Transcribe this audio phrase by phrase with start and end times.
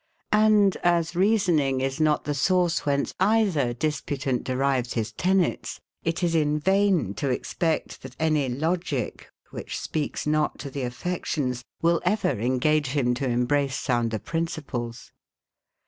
[0.33, 6.33] And as reasoning is not the source, whence either disputant derives his tenets; it is
[6.33, 12.31] in vain to expect, that any logic, which speaks not to the affections, will ever
[12.31, 15.11] engage him to embrace sounder principles.